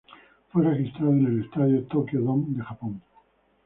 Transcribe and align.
Fue 0.49 0.63
registrado 0.63 1.11
en 1.11 1.27
el 1.27 1.45
estadio 1.45 1.83
Tokyo 1.83 2.21
Dome 2.21 2.45
de 2.47 2.63
Japón. 2.63 3.03